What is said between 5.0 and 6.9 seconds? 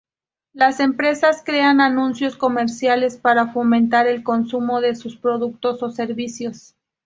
productos o servicios.